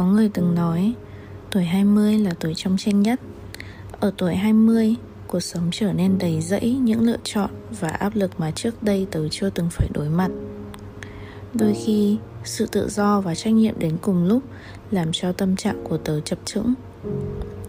[0.00, 0.94] có người từng nói,
[1.50, 3.20] Tuổi 20 là tuổi trong tranh nhất.
[4.00, 4.94] Ở tuổi 20
[5.26, 9.06] Cuộc sống trở nên đầy rẫy những lựa chọn và áp lực mà trước đây
[9.10, 10.30] tớ chưa từng phải đối mặt.
[11.54, 14.42] Đôi khi, sự tự do và trách nhiệm đến cùng lúc
[14.90, 16.74] làm cho tâm trạng của tớ chập chững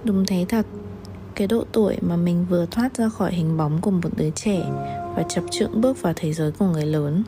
[0.04, 0.66] đúng thế thật,
[1.36, 4.64] cái độ tuổi mà mình vừa thoát ra khỏi hình bóng của một đứa trẻ
[5.16, 7.24] và chập chững bước vào thế giới của người lớn.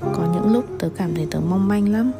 [0.00, 2.12] Có những lúc tớ cảm thấy tớ mong manh lắm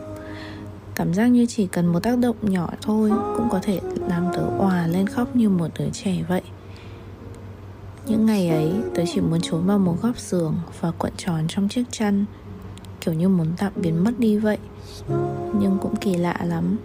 [1.01, 4.43] cảm giác như chỉ cần một tác động nhỏ thôi cũng có thể làm tớ
[4.59, 6.42] òa lên khóc như một đứa trẻ vậy.
[8.06, 11.69] Những ngày ấy, tớ chỉ muốn trốn vào một góc giường và cuộn tròn trong
[11.69, 12.25] chiếc chăn,
[13.01, 14.59] kiểu như muốn tạm biến mất đi vậy.
[15.61, 16.77] Nhưng cũng kỳ lạ lắm.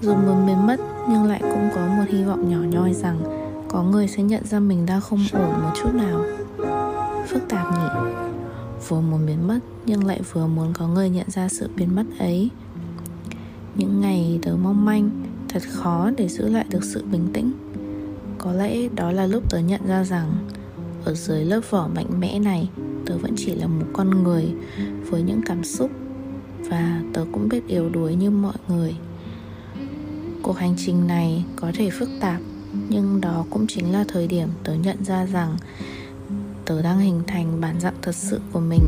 [0.00, 3.20] Dù muốn biến mất, nhưng lại cũng có một hy vọng nhỏ nhoi rằng
[3.68, 6.24] có người sẽ nhận ra mình đang không ổn một chút nào.
[7.28, 8.12] Phức tạp nhỉ?
[8.88, 12.04] Vừa muốn biến mất, nhưng lại vừa muốn có người nhận ra sự biến mất
[12.18, 12.50] ấy
[13.76, 15.10] những ngày tớ mong manh,
[15.48, 17.52] thật khó để giữ lại được sự bình tĩnh.
[18.38, 20.32] Có lẽ đó là lúc tớ nhận ra rằng,
[21.04, 22.68] ở dưới lớp vỏ mạnh mẽ này,
[23.06, 24.44] tớ vẫn chỉ là một con người
[25.10, 25.90] với những cảm xúc
[26.70, 28.96] và tớ cũng biết yếu đuối như mọi người.
[30.42, 32.40] Cuộc hành trình này có thể phức tạp,
[32.88, 35.56] nhưng đó cũng chính là thời điểm tớ nhận ra rằng
[36.64, 38.82] tớ đang hình thành bản dạng thật sự của mình,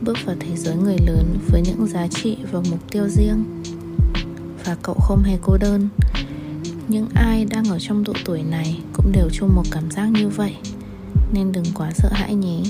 [0.00, 3.44] bước vào thế giới người lớn với những giá trị và mục tiêu riêng
[4.64, 5.88] và cậu không hề cô đơn.
[6.88, 10.28] Những ai đang ở trong độ tuổi này cũng đều chung một cảm giác như
[10.28, 10.56] vậy,
[11.32, 12.62] nên đừng quá sợ hãi nhé.